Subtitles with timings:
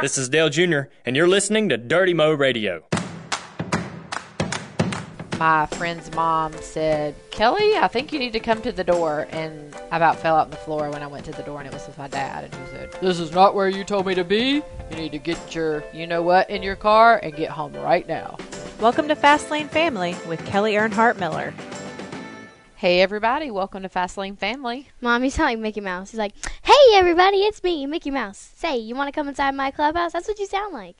[0.00, 2.82] This is Dale Jr., and you're listening to Dirty Mo Radio.
[5.38, 9.28] My friend's mom said, Kelly, I think you need to come to the door.
[9.30, 11.68] And I about fell out on the floor when I went to the door, and
[11.68, 12.44] it was with my dad.
[12.44, 14.62] And he said, This is not where you told me to be.
[14.90, 18.06] You need to get your, you know what, in your car and get home right
[18.06, 18.36] now.
[18.80, 21.54] Welcome to Fast Lane Family with Kelly Earnhardt Miller.
[22.84, 24.90] Hey, everybody, welcome to Fast Lane Family.
[25.00, 26.10] Mom, you like Mickey Mouse.
[26.10, 26.34] He's like,
[26.64, 28.52] "Hey, everybody, it's me, Mickey Mouse.
[28.56, 30.12] Say, you want to come inside my clubhouse?
[30.12, 30.96] That's what you sound like."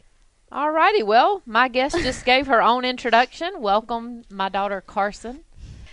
[0.50, 3.60] Alrighty, well, my guest just gave her own introduction.
[3.60, 5.44] Welcome, my daughter Carson.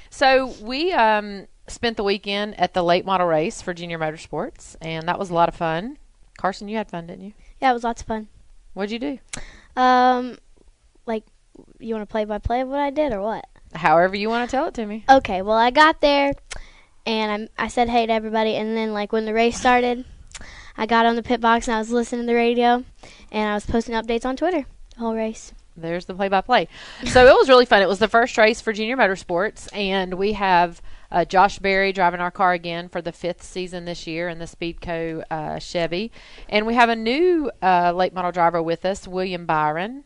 [0.10, 5.10] So we um, spent the weekend at the late model race for Junior Motorsports, and
[5.10, 5.98] that was a lot of fun.
[6.38, 7.34] Carson, you had fun, didn't you?
[7.62, 8.30] Yeah, it was lots of fun.
[8.76, 9.20] What'd you do?
[9.76, 10.38] Um,
[11.06, 11.26] like,
[11.80, 13.46] you want to play by play of what I did or what?
[13.74, 15.06] However you want to tell it to me.
[15.10, 16.34] Okay, well, I got there,
[17.06, 20.06] and I I said hey to everybody, and then like when the race started,
[20.78, 22.84] I got on the pit box and I was listening to the radio,
[23.32, 25.54] and I was posting updates on Twitter the whole race.
[25.78, 26.68] There's the play-by-play.
[27.06, 27.82] So it was really fun.
[27.82, 32.20] It was the first race for Junior Motorsports, and we have uh, Josh Berry driving
[32.20, 36.12] our car again for the fifth season this year in the Speedco uh, Chevy,
[36.50, 40.04] and we have a new uh, late model driver with us, William Byron.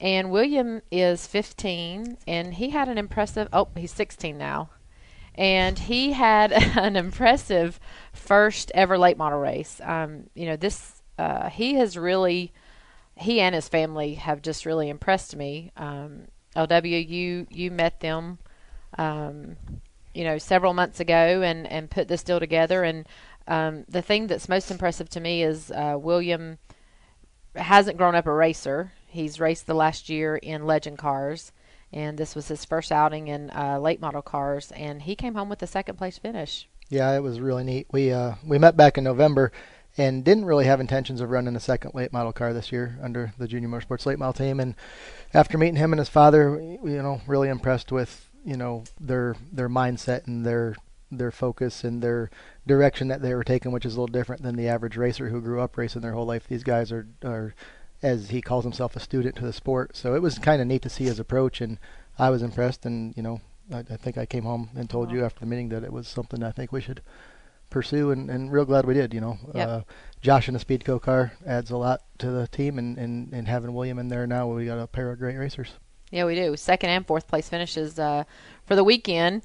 [0.00, 3.48] And William is 15, and he had an impressive.
[3.52, 4.70] Oh, he's 16 now,
[5.34, 7.80] and he had an impressive
[8.12, 9.80] first ever late model race.
[9.82, 12.52] Um, you know, this uh, he has really,
[13.16, 15.72] he and his family have just really impressed me.
[15.76, 18.38] Um, LW, you you met them,
[18.96, 19.56] um,
[20.14, 22.84] you know, several months ago, and and put this deal together.
[22.84, 23.06] And
[23.48, 26.58] um, the thing that's most impressive to me is uh, William
[27.56, 28.92] hasn't grown up a racer.
[29.08, 31.52] He's raced the last year in legend cars,
[31.92, 35.48] and this was his first outing in uh, late model cars, and he came home
[35.48, 36.68] with a second place finish.
[36.90, 37.86] Yeah, it was really neat.
[37.90, 39.52] We uh, we met back in November
[39.96, 43.32] and didn't really have intentions of running a second late model car this year under
[43.38, 44.60] the Junior Motorsports late model team.
[44.60, 44.74] And
[45.34, 49.68] after meeting him and his father, you know, really impressed with you know their their
[49.68, 50.76] mindset and their
[51.10, 52.30] their focus and their
[52.66, 55.40] direction that they were taking, which is a little different than the average racer who
[55.40, 56.46] grew up racing their whole life.
[56.46, 57.54] These guys are are
[58.02, 59.96] as he calls himself a student to the sport.
[59.96, 61.78] So it was kind of neat to see his approach, and
[62.18, 62.86] I was impressed.
[62.86, 63.40] And you know,
[63.72, 66.08] I, I think I came home and told you after the meeting that it was
[66.08, 67.02] something I think we should
[67.70, 69.12] pursue, and, and real glad we did.
[69.12, 69.68] You know, Yep.
[69.68, 69.80] uh,
[70.22, 73.74] Josh in a Speedco car adds a lot to the team, and, and, and having
[73.74, 75.72] William in there now, we got a pair of great racers.
[76.10, 76.56] Yeah, we do.
[76.56, 78.24] Second and fourth place finishes uh,
[78.64, 79.42] for the weekend.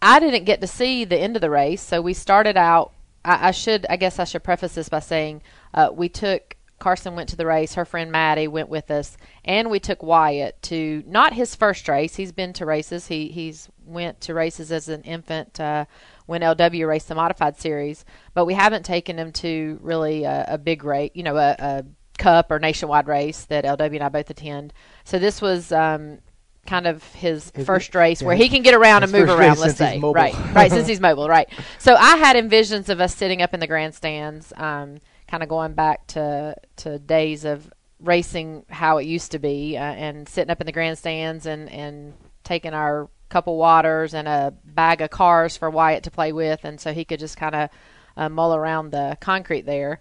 [0.00, 2.92] I didn't get to see the end of the race, so we started out.
[3.24, 5.42] I, I should, I guess, I should preface this by saying
[5.74, 7.74] uh, we took Carson went to the race.
[7.74, 12.16] Her friend Maddie went with us, and we took Wyatt to not his first race.
[12.16, 13.06] He's been to races.
[13.06, 15.86] He he's went to races as an infant uh,
[16.26, 18.04] when LW raced the modified series,
[18.34, 21.12] but we haven't taken him to really a, a big race.
[21.14, 21.84] You know, a, a
[22.18, 24.72] cup or nationwide race that LW and I both attend.
[25.04, 26.18] So this was um,
[26.66, 29.58] kind of his His- first race where he can get around and move around.
[29.58, 31.48] Let's say right, right since he's mobile, right.
[31.78, 35.74] So I had envisions of us sitting up in the grandstands, um, kind of going
[35.74, 40.60] back to to days of racing how it used to be, uh, and sitting up
[40.60, 45.68] in the grandstands and and taking our couple waters and a bag of cars for
[45.68, 47.70] Wyatt to play with, and so he could just kind of
[48.16, 50.00] uh, mull around the concrete there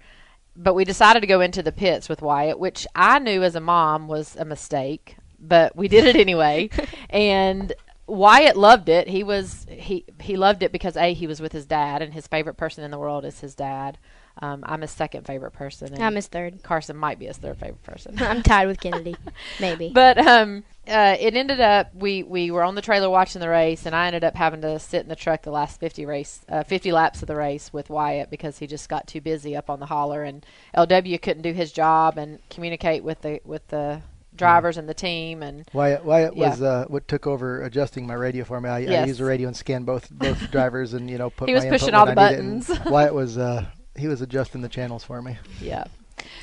[0.56, 3.60] but we decided to go into the pits with Wyatt, which I knew as a
[3.60, 6.70] mom was a mistake, but we did it anyway.
[7.10, 7.74] and
[8.08, 9.08] Wyatt loved it.
[9.08, 12.28] He was he he loved it because a he was with his dad, and his
[12.28, 13.98] favorite person in the world is his dad.
[14.42, 15.94] Um, I'm his second favorite person.
[15.94, 16.62] And I'm his third.
[16.62, 18.16] Carson might be his third favorite person.
[18.20, 19.16] I'm tied with Kennedy,
[19.62, 19.92] maybe.
[19.94, 23.86] But um, uh, it ended up we we were on the trailer watching the race,
[23.86, 26.64] and I ended up having to sit in the truck the last fifty race, uh,
[26.64, 29.80] fifty laps of the race with Wyatt because he just got too busy up on
[29.80, 30.46] the hauler, and
[30.76, 34.02] LW couldn't do his job and communicate with the with the
[34.36, 36.50] drivers and the team, and Wyatt, Wyatt Yeah.
[36.50, 38.70] was uh, what took over adjusting my radio for me.
[38.70, 39.08] I, I Yes.
[39.08, 41.70] used the radio and scanned both both drivers, and you know put He my was
[41.82, 42.72] pushing all the I buttons.
[42.90, 45.38] Wyatt was uh, he was adjusting the channels for me.
[45.62, 45.86] yeah.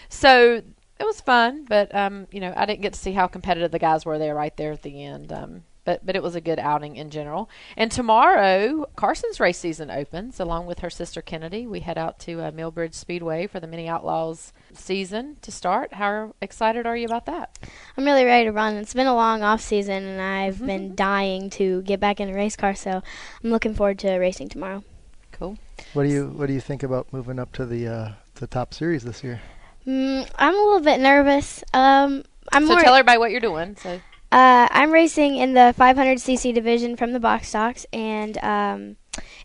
[0.08, 0.62] So
[1.00, 3.78] it was fun, but um, you know, I didn't get to see how competitive the
[3.78, 5.32] guys were there right there at the end.
[5.32, 7.49] Um, but but it was a good outing in general.
[7.76, 11.67] And tomorrow, Carson's race season opens along with her sister Kennedy.
[11.67, 15.94] We head out to uh, Millbridge Speedway for the Mini Outlaws season to start.
[15.94, 17.58] How excited are you about that?
[17.96, 18.76] I'm really ready to run.
[18.76, 20.67] It's been a long off season, and I've Mm-hmm.
[20.67, 22.75] been dying to get back in a race car.
[22.75, 23.02] So
[23.43, 24.85] I'm looking forward to racing tomorrow.
[25.32, 25.56] Cool.
[25.94, 28.75] What do you what do you think about moving up to the uh, to top
[28.75, 29.40] series this year?
[29.87, 31.64] Mm, I'm a little bit nervous.
[31.75, 32.82] Um, I'm so more.
[32.82, 33.75] tell everybody what you're doing.
[33.76, 34.00] So
[34.32, 38.96] Uh, I'm racing in the 500cc division from the box stocks, and um,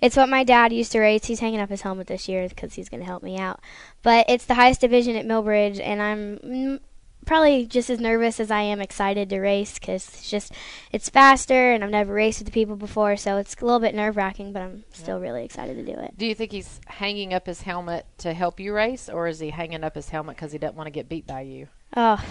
[0.01, 1.25] It's what my dad used to race.
[1.25, 3.60] He's hanging up his helmet this year because he's going to help me out.
[4.01, 6.80] But it's the highest division at Millbridge, and I'm mm,
[7.25, 10.54] probably just as nervous as I am excited to race because it's just
[10.94, 13.95] it's faster, and I've never raced with the people before, so it's a little bit
[13.95, 14.54] nerve wracking.
[14.54, 16.18] But I'm still really excited to do it.
[16.18, 19.50] Do you think he's hanging up his helmet to help you race, or is he
[19.50, 21.68] hanging up his helmet because he doesn't want to get beat by you?
[21.95, 22.24] Oh.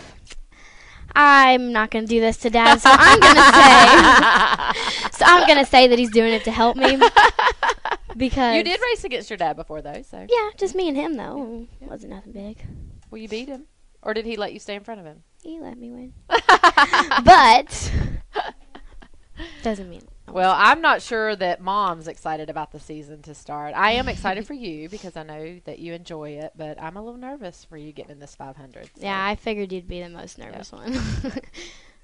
[1.14, 3.41] I'm not gonna do this to Dad, so I'm gonna
[4.75, 5.11] say.
[5.12, 6.99] so I'm gonna say that he's doing it to help me
[8.17, 11.14] because You did race against your dad before, though, so Yeah, just me and him
[11.14, 11.67] though.
[11.81, 12.64] Wasn't nothing big.
[13.11, 13.67] Well, you beat him,
[14.03, 15.23] or did he let you stay in front of him?
[15.43, 16.12] He let me win,
[17.25, 17.93] but
[19.62, 20.02] doesn't mean.
[20.31, 23.75] Well, I'm not sure that mom's excited about the season to start.
[23.75, 27.02] I am excited for you because I know that you enjoy it, but I'm a
[27.02, 28.87] little nervous for you getting in this 500.
[28.87, 28.90] so.
[28.96, 30.99] Yeah, I figured you'd be the most nervous one.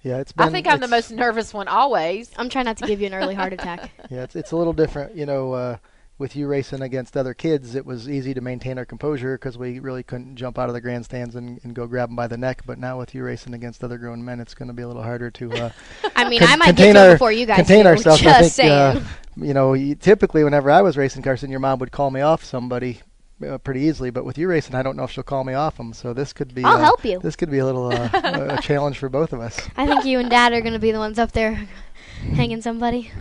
[0.02, 0.48] Yeah, it's been.
[0.48, 2.32] I think I'm the most nervous one always.
[2.36, 3.90] I'm trying not to give you an early heart attack.
[4.10, 5.14] Yeah, it's it's a little different.
[5.14, 5.76] You know, uh,
[6.22, 9.80] with you racing against other kids, it was easy to maintain our composure because we
[9.80, 12.62] really couldn't jump out of the grandstands and, and go grab them by the neck.
[12.64, 15.02] But now with you racing against other grown men, it's going to be a little
[15.02, 15.52] harder to.
[15.52, 15.70] Uh,
[16.16, 17.88] I mean, Con- I might contain get to it our- before you guys contain do.
[17.88, 18.22] ourselves.
[18.22, 18.70] Just I think, saying.
[18.72, 19.04] uh,
[19.36, 22.44] you know, you, typically whenever I was racing Carson, your mom would call me off
[22.44, 23.00] somebody
[23.44, 24.10] uh, pretty easily.
[24.10, 25.92] But with you racing, I don't know if she'll call me off them.
[25.92, 26.62] So this could be.
[26.62, 27.19] I'll uh, help you.
[27.19, 29.58] This could be a little uh, a a challenge for both of us.
[29.76, 31.66] I think you and Dad are going to be the ones up there
[32.36, 33.10] hanging somebody.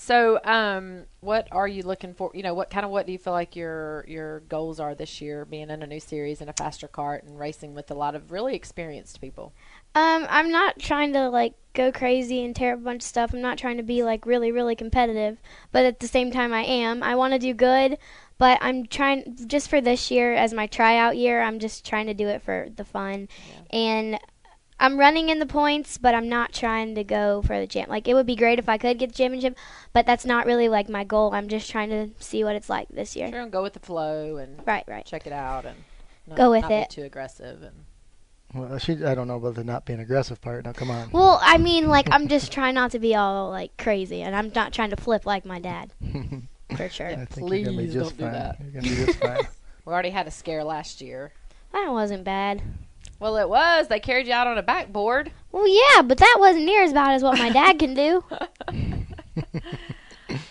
[0.00, 2.30] So, um, what are you looking for?
[2.32, 5.20] You know, what kind of what do you feel like your your goals are this
[5.20, 8.14] year, being in a new series and a faster cart and racing with a lot
[8.14, 9.52] of really experienced people?
[9.96, 13.34] Um, I'm not trying to like go crazy and tear up a bunch of stuff.
[13.34, 15.38] I'm not trying to be like really, really competitive,
[15.72, 17.02] but at the same time, I am.
[17.02, 17.98] I want to do good,
[18.38, 21.42] but I'm trying just for this year as my tryout year.
[21.42, 23.28] I'm just trying to do it for the fun,
[23.70, 24.16] and
[24.80, 27.88] I'm running in the points, but I'm not trying to go for the champ.
[27.88, 29.56] Like it would be great if I could get the championship,
[29.92, 31.34] but that's not really like my goal.
[31.34, 33.28] I'm just trying to see what it's like this year.
[33.30, 35.04] Sure, and go with the flow and Right, right.
[35.04, 35.76] check it out and
[36.26, 36.88] not, Go with not it.
[36.90, 37.84] Be too aggressive and
[38.54, 39.04] Well, she.
[39.04, 40.64] I don't know about the not being aggressive part.
[40.64, 41.10] Now, come on.
[41.10, 44.52] Well, I mean, like I'm just trying not to be all like crazy, and I'm
[44.54, 45.92] not trying to flip like my dad.
[46.76, 47.06] For sure.
[47.08, 48.32] I think you're gonna be Please just don't do fine.
[48.34, 48.58] that.
[48.60, 49.38] You're gonna be just fine.
[49.86, 51.32] we already had a scare last year.
[51.72, 52.62] That wasn't bad.
[53.20, 53.88] Well, it was.
[53.88, 55.32] They carried you out on a backboard.
[55.50, 58.24] Well, yeah, but that wasn't near as bad as what my dad can do.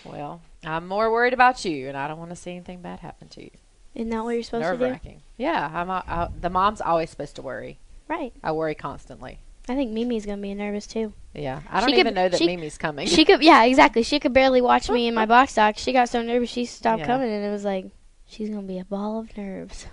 [0.04, 3.28] Well, I'm more worried about you, and I don't want to see anything bad happen
[3.28, 3.50] to you.
[3.94, 4.90] Isn't that what you're supposed Nerve to do?
[4.92, 5.22] wracking.
[5.36, 5.90] Yeah, I'm.
[5.90, 7.78] I, the mom's always supposed to worry.
[8.08, 8.32] Right.
[8.42, 9.38] I worry constantly.
[9.68, 11.12] I think Mimi's gonna be nervous too.
[11.34, 13.06] Yeah, I don't She could- even know that she- Mimi's coming.
[13.06, 14.02] She could, yeah, exactly.
[14.02, 15.76] She could barely watch me in my box stock.
[15.76, 17.06] She got so nervous she stopped Yeah.
[17.06, 17.86] coming, and it was like,
[18.26, 19.86] she's gonna be a ball of nerves.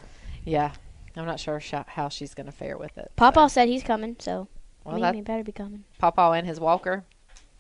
[0.46, 0.72] yeah,
[1.16, 3.12] I'm not sure sh- how she's going to fare with it.
[3.16, 3.54] Pawpaw so.
[3.54, 4.48] said he's coming, so
[4.84, 5.84] well, that better be coming.
[5.98, 7.04] Pawpaw and his walker.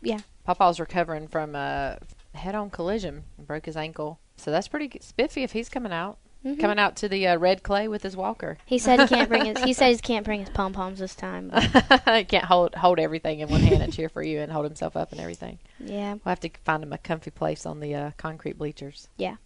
[0.01, 0.19] Yeah.
[0.45, 1.97] Pawpaw's recovering from a
[2.33, 6.17] head-on collision, broke his ankle, so that's pretty spiffy if he's coming out.
[6.45, 6.59] Mhm.
[6.59, 8.59] Coming out to the uh, red clay with his walker.
[8.67, 9.63] He said he can't bring his.
[9.63, 11.51] He said he can't bring his pom poms this time.
[11.51, 14.95] He can't hold hold everything in one hand and cheer for you and hold himself
[14.95, 15.57] up and everything.
[15.79, 19.07] yeah, We'll have to find him a comfy place on the uh, concrete bleachers.
[19.17, 19.37] Yeah.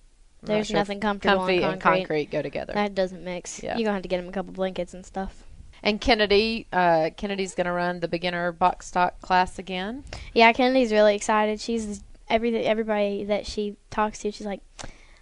[0.41, 1.99] There's sure nothing comfortable comfy on and concrete.
[2.01, 2.73] concrete go together.
[2.73, 3.61] That doesn't mix.
[3.61, 3.77] Yeah.
[3.77, 5.43] You're gonna have to get him a couple blankets and stuff.
[5.83, 10.03] And Kennedy, uh, Kennedy's going to run the beginner box stock class again.
[10.33, 11.59] Yeah, Kennedy's really excited.
[11.61, 14.31] She's every everybody that she talks to.
[14.31, 14.61] She's like,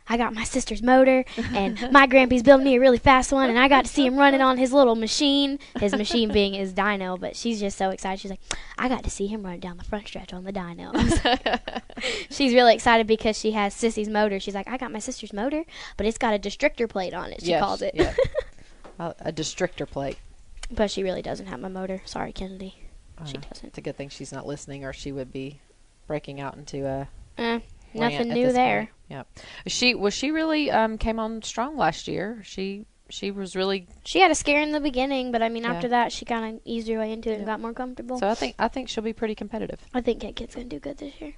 [0.10, 3.60] I got my sister's motor, and my grandpa's building me a really fast one, and
[3.60, 5.60] I got to see him running on his little machine.
[5.80, 8.20] His machine being his dyno, but she's just so excited.
[8.20, 8.40] She's like,
[8.78, 10.92] I got to see him run down the front stretch on the dyno.
[12.30, 14.40] she's really excited because she has Sissy's motor.
[14.40, 15.64] She's like, I got my sister's motor,
[15.98, 17.42] but it's got a districtor plate on it.
[17.42, 17.92] She Yes, calls it.
[17.96, 18.14] yeah.
[19.00, 20.18] a, a districtor plate.
[20.72, 22.02] but she really doesn't have my motor.
[22.06, 22.76] Sorry, Kennedy.
[23.18, 23.68] I She doesn't.
[23.68, 25.60] It's a good thing she's not listening, or she would be
[26.08, 27.60] breaking out into a Eh,
[27.94, 28.80] nothing new there.
[28.80, 28.90] point.
[29.10, 29.28] Yep.
[29.68, 32.42] She was she really um, came on strong last year.
[32.44, 35.72] She she was really She had a scare in the beginning, but I mean, Yeah.
[35.74, 38.20] after that, she kind of eased her way into it and got more comfortable.
[38.20, 38.28] so.
[38.28, 39.80] I think I think she'll be pretty competitive.
[39.94, 41.34] I think Kit Kit's gonna do good this year.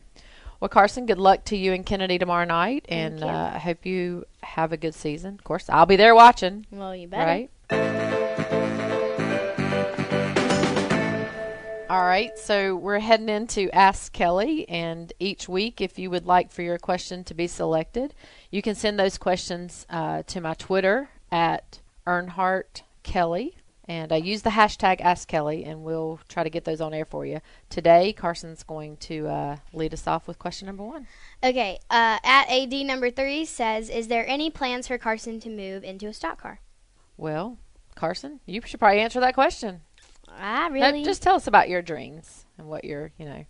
[0.60, 3.86] Well, Carson, good luck to you and Kennedy tomorrow night, Thank and uh, I hope
[3.86, 5.36] you have a good season.
[5.36, 6.66] Of course, I'll be there watching.
[6.72, 7.26] Well, you better.
[7.72, 8.09] Right.
[11.90, 16.52] All right, so we're heading into Ask Kelly, and each week, if you would like
[16.52, 18.14] for your question to be selected,
[18.52, 24.44] you can send those questions uh, to my Twitter at Earnhardt Kelly, and I use
[24.44, 27.42] the hashtag Ask Kelly, and we'll try to get those on air for you.
[27.72, 31.08] Today, Carson's going to uh, lead us off with question number one.
[31.44, 31.80] Okay.
[31.90, 36.06] Uh, at AD number three says, "Is there any plans for Carson to move into
[36.06, 36.60] a stock car?"
[37.18, 37.58] Well,
[37.96, 39.82] Carson, you should probably answer that question.
[40.38, 43.46] I Now, really just tell us about your dreams and what you're, you know,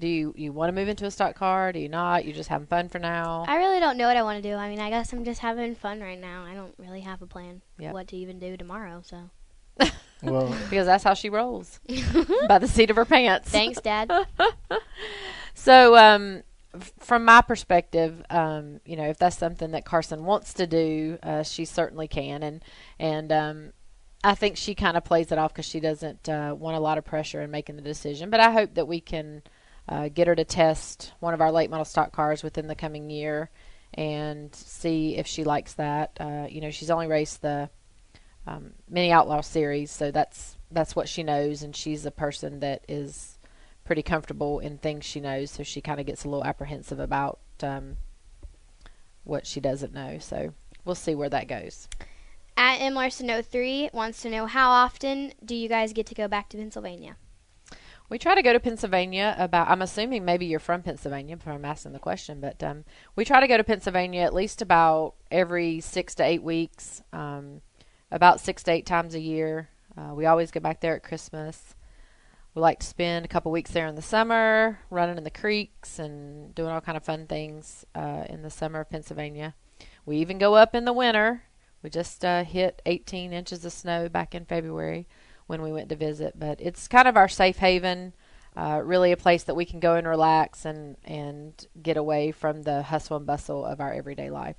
[0.00, 1.72] Do you you want to move into a stock car?
[1.72, 2.24] Do you not?
[2.24, 3.44] You just having fun for now?
[3.46, 4.54] I really don't know what I want to do.
[4.56, 6.44] I mean, I guess I'm just having fun right now.
[6.44, 7.92] I don't really have a plan Yep.
[7.94, 9.02] what to even do tomorrow.
[9.04, 9.30] So
[10.22, 11.80] Well, because that's how she rolls
[12.48, 13.50] by the seat of her pants.
[13.50, 14.10] thanks, Dad.
[15.54, 16.42] So, um,
[16.74, 21.18] f- from my perspective, um, you know, if that's something that Carson wants to do,
[21.22, 22.64] uh, she certainly can, and
[22.98, 23.72] and um,
[24.24, 26.98] I think she kind of plays it off because she doesn't uh, want a lot
[26.98, 28.30] of pressure in making the decision.
[28.30, 29.42] But I hope that we can
[29.88, 33.10] uh, get her to test one of our late model stock cars within the coming
[33.10, 33.50] year
[33.94, 36.16] and see if she likes that.
[36.20, 37.68] Uh, you know, she's only raced the
[38.46, 42.84] um, mini outlaw series, so that's that's what she knows, and she's a person that
[42.88, 43.38] is
[43.84, 47.40] pretty comfortable in things she knows, so she kind of gets a little apprehensive about
[47.62, 47.96] um,
[49.24, 50.18] what she doesn't know.
[50.18, 51.88] So we'll see where that goes.
[52.56, 56.28] At M Larson 03 wants to know how often do you guys get to go
[56.28, 57.16] back to Pennsylvania?
[58.08, 59.68] We try to go to Pennsylvania about.
[59.68, 62.84] I'm assuming maybe you're from Pennsylvania before I'm asking the question, but um,
[63.16, 67.62] we try to go to Pennsylvania at least about every six to eight weeks, um,
[68.10, 69.70] about six to eight times a year.
[69.96, 71.74] Uh, we always go back there at Christmas.
[72.54, 75.98] We like to spend a couple weeks there in the summer, running in the creeks
[75.98, 79.54] and doing all kind of fun things uh, in the summer of Pennsylvania.
[80.04, 81.44] We even go up in the winter.
[81.82, 85.06] We just uh, hit 18 inches of snow back in February
[85.46, 86.38] when we went to visit.
[86.38, 88.12] But it's kind of our safe haven,
[88.56, 92.62] uh, really a place that we can go and relax and, and get away from
[92.62, 94.56] the hustle and bustle of our everyday life.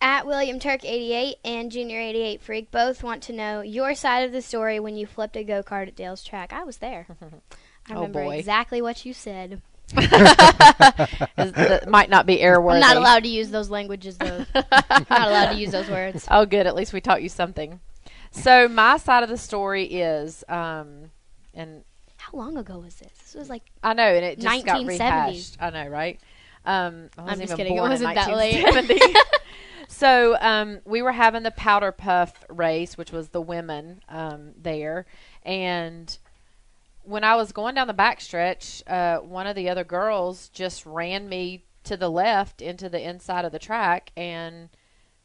[0.00, 4.30] At William Turk 88 and Junior 88 Freak both want to know your side of
[4.30, 6.52] the story when you flipped a go kart at Dale's track.
[6.52, 7.06] I was there.
[7.20, 8.36] I Oh, remember boy.
[8.36, 9.60] exactly what you said.
[9.94, 12.74] That might not be airworthy.
[12.74, 14.44] I'm not allowed to use those languages, though.
[14.54, 16.26] not allowed to use those words.
[16.30, 16.66] Oh, good.
[16.66, 17.80] At least we taught you something.
[18.30, 21.10] So my side of the story is, um,
[21.54, 21.82] and
[22.16, 23.12] How long ago was this?
[23.22, 25.32] This was like I know, and it just got 1970.
[25.32, 25.56] rehashed.
[25.60, 26.20] I know, right?
[26.66, 27.76] Um, I I'm wasn't just kidding.
[27.76, 28.62] It wasn't that late.
[28.62, 29.14] 1970.
[29.88, 35.06] so um, we were having the powder puff race, which was the women um, there,
[35.44, 36.18] and
[37.08, 41.26] when I was going down the backstretch, uh, one of the other girls just ran
[41.28, 44.68] me to the left into the inside of the track, and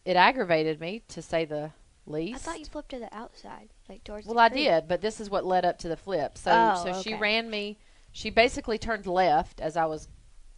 [0.05, 1.71] it aggravated me to say the
[2.05, 2.35] least.
[2.35, 4.25] I thought you flipped to the outside, like towards.
[4.25, 6.37] Well, I did, but this is what led up to the flip.
[6.37, 7.77] So, Oh, so she ran me.
[8.13, 10.07] She basically turned left as I was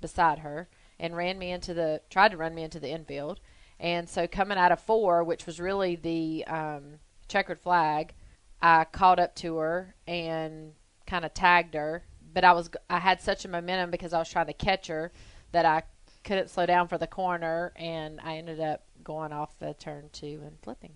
[0.01, 3.39] beside her and ran me into the tried to run me into the infield.
[3.79, 8.13] And so coming out of four, which was really the um, checkered flag,
[8.61, 10.73] I caught up to her and
[11.07, 12.03] kind of tagged her.
[12.33, 15.11] But I was I had such a momentum because I was trying to catch her
[15.51, 15.83] that I
[16.23, 20.41] couldn't slow down for the corner, and I ended up going off the turn two
[20.45, 20.93] and flipping.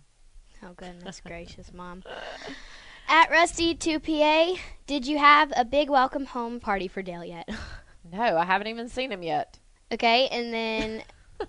[0.64, 2.04] Oh goodness gracious, mom.
[3.08, 7.50] At Rusty 2PA, did you have a big welcome home party for Dale yet?
[8.12, 9.60] No, I haven't even seen him yet.
[9.92, 11.04] okay, and then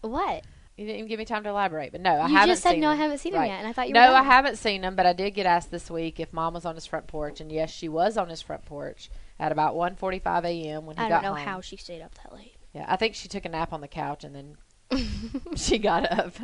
[0.00, 0.44] what?
[0.78, 2.62] You didn't even give me time to elaborate, but no, I you haven't You just
[2.62, 3.48] said seen no, I haven't seen him Right.
[3.50, 4.14] yet, and I thought you No.
[4.14, 6.76] I haven't seen him, but I did get asked this week if Mom was on
[6.76, 10.86] his front porch, and yes, she was on his front porch at about 1:45 a.m.
[10.86, 11.24] when he I got home.
[11.24, 11.48] I don't know home.
[11.56, 12.54] how she stayed up that late.
[12.72, 14.56] Yeah, I think she took a nap on the couch and then
[15.56, 16.34] she got up.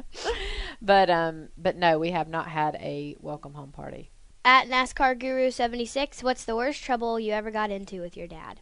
[0.82, 4.10] but um, but no, we have not had a welcome home party.
[4.44, 8.60] At NASCAR Guru 76, what's the worst trouble you ever got into with your dad?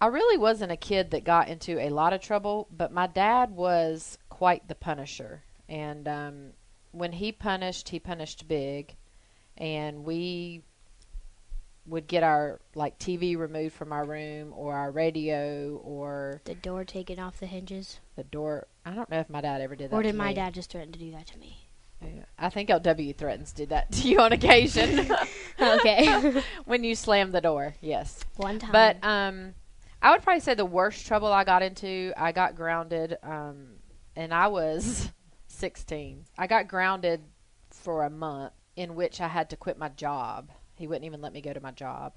[0.00, 3.52] I really wasn't a kid that got into a lot of trouble, but my dad
[3.52, 5.42] was quite the punisher.
[5.70, 6.50] And um,
[6.92, 8.94] when he punished, he punished big.
[9.56, 10.60] And we
[11.86, 16.84] would get our like TV removed from our room or our radio or The door
[16.84, 18.66] taken off the hinges, the door.
[18.84, 19.96] I don't know if my dad ever did that.
[19.96, 20.34] or did my me.
[20.34, 21.66] dad just threaten to do that to me?
[22.02, 22.24] Yeah.
[22.38, 25.10] I think LW threatens to do that to you on occasion
[25.58, 27.76] Okay, when you slam the door.
[27.80, 28.20] Yes.
[28.36, 28.72] one time.
[28.72, 29.54] But um,
[30.02, 33.68] I would probably say the worst trouble I got into, I got grounded, um,
[34.16, 35.10] and I was
[35.48, 36.24] 16.
[36.38, 37.22] I got grounded
[37.70, 40.50] for a month, in which I had to quit my job.
[40.76, 42.14] He wouldn't even let me go to my job,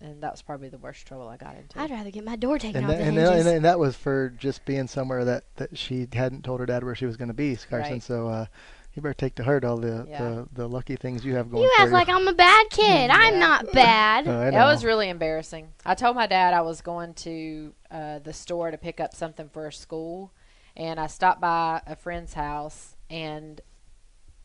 [0.00, 1.78] and that was probably the worst trouble I got into.
[1.78, 3.44] I'd rather get my door taken and off that, the and, hinges.
[3.44, 6.82] that, and that was for just being somewhere that, that she hadn't told her dad
[6.84, 7.92] where she was going to be, Carson.
[7.94, 8.02] Right.
[8.02, 8.46] So uh,
[8.94, 10.22] you better take to heart all the, Yeah.
[10.22, 13.10] the, the lucky things you have going you for act like I'm a bad kid.
[13.10, 14.26] I'm not bad.
[14.26, 15.68] Oh, That was really embarrassing.
[15.86, 19.48] I told my dad I was going to uh, the store to pick up something
[19.48, 20.32] for school,
[20.76, 23.60] and I stopped by a friend's house, and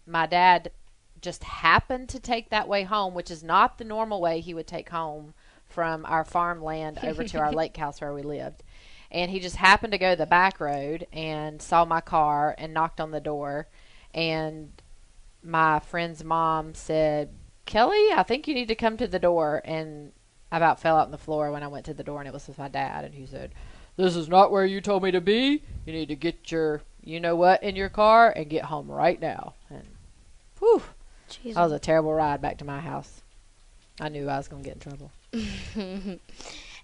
[0.06, 0.72] my dad
[1.22, 4.68] just happened to take that way home, which is not the normal way he would
[4.68, 5.34] take home
[5.66, 8.64] from our farmland over to our lake house where we lived.
[9.10, 13.00] And he just happened to go the back road and saw my car and knocked
[13.00, 13.68] on the door.
[14.14, 14.72] And
[15.42, 17.30] my friend's mom said,
[17.66, 19.62] Kelly, I think you need to come to the door.
[19.64, 20.12] And
[20.52, 22.34] I about fell out on the floor when I went to the door, and it
[22.34, 23.54] was with my dad, and he said,
[23.98, 25.64] "This is not where you told me to be.
[25.86, 29.20] You need to get your, you know what, in your car and get home right
[29.20, 29.84] now." And,
[30.60, 30.84] whew,
[31.44, 33.22] that was a terrible ride back to my house.
[34.00, 35.12] I knew I was gonna get in trouble.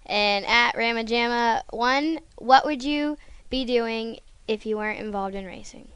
[0.06, 3.16] and at Ramajama one, what would you
[3.50, 4.18] be doing
[4.48, 5.88] if you weren't involved in racing?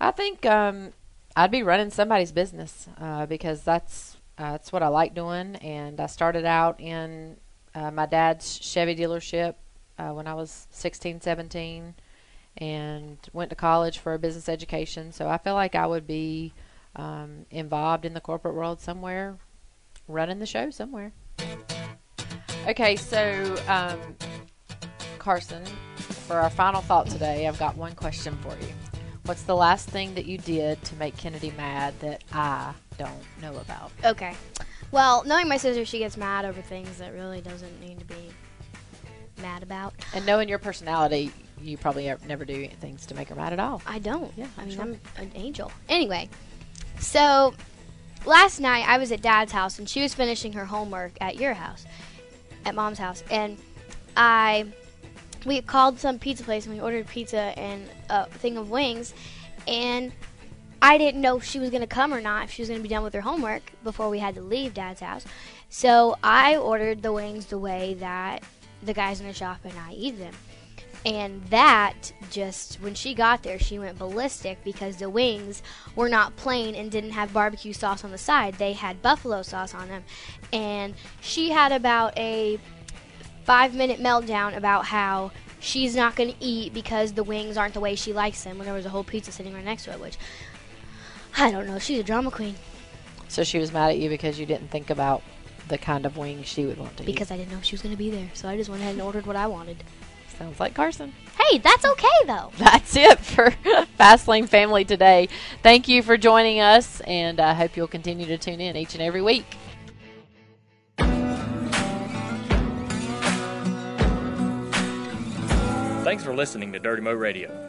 [0.00, 0.92] I think um,
[1.36, 5.56] I'd be running somebody's business uh, because that's uh, that's what I like doing.
[5.56, 7.36] And I started out in
[7.74, 9.54] uh, my dad's Chevy dealership
[9.98, 11.94] uh, when I was 16, 17,
[12.58, 15.12] and went to college for a business education.
[15.12, 16.52] So I feel like I would be
[16.96, 19.36] um, involved in the corporate world somewhere,
[20.06, 21.12] running the show somewhere.
[22.66, 23.98] Okay, so um,
[25.18, 25.64] Carson,
[25.96, 28.72] for our final thought today, I've got one question for you.
[29.24, 33.12] What's the last thing that you did to make Kennedy mad that I don't
[33.42, 33.90] know about?
[34.04, 34.34] Okay.
[34.90, 38.27] Well, knowing my sister, she gets mad over things that really doesn't need to be
[39.40, 39.94] mad about.
[40.14, 43.82] And knowing your personality, you probably never do things to make her mad at all.
[43.86, 44.32] I don't.
[44.36, 44.82] Yeah, I mean, sure.
[44.82, 45.72] I'm an angel.
[45.88, 46.28] Anyway,
[47.00, 47.54] so
[48.24, 51.54] last night I was at Dad's house and she was finishing her homework at your
[51.54, 51.86] house,
[52.64, 53.58] at Mom's house, and
[54.16, 54.66] I
[55.46, 59.14] we called some pizza place and we ordered pizza and a thing of wings,
[59.66, 60.12] and
[60.80, 62.88] I didn't know if she was gonna come or not, if she was gonna be
[62.88, 65.24] done with her homework before we had to leave Dad's house.
[65.70, 68.42] So I ordered the wings the way that
[68.82, 70.34] the guys in the shop and I eat them.
[71.06, 75.62] And that just, when she got there, she went ballistic because the wings
[75.94, 78.54] were not plain and didn't have barbecue sauce on the side.
[78.54, 80.04] They had buffalo sauce on them.
[80.52, 82.58] And she had about a
[83.44, 85.30] five minute meltdown about how
[85.60, 88.66] she's not going to eat because the wings aren't the way she likes them when
[88.66, 90.18] there was a whole pizza sitting right next to it, which
[91.36, 91.78] I don't know.
[91.78, 92.56] She's a drama queen
[93.28, 95.22] So she was mad at you because you didn't think about
[95.68, 97.82] the kind of wings she would want to because I didn't know if she was
[97.82, 98.30] going to be there.
[98.34, 99.82] So I just went ahead and ordered what I wanted.
[100.38, 101.12] Sounds like Carson.
[101.36, 102.52] Hey, that's okay though.
[102.58, 103.50] That's it for
[103.98, 105.28] Fastlane Family today.
[105.62, 109.02] Thank you for joining us, and I hope you'll continue to tune in each and
[109.02, 109.46] every week.
[116.04, 117.67] Thanks for listening to Dirty Mo Radio.